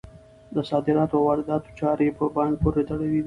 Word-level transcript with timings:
د 0.55 0.57
صادراتو 0.69 1.15
او 1.19 1.23
وارداتو 1.27 1.69
چارې 1.79 2.07
په 2.17 2.25
بانک 2.35 2.53
پورې 2.61 2.81
تړلي 2.87 3.07
دي. 3.11 3.19